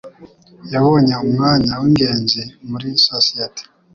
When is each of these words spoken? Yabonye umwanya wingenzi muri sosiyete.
Yabonye 0.73 1.13
umwanya 1.25 1.71
wingenzi 1.81 2.41
muri 2.69 2.87
sosiyete. 3.07 3.63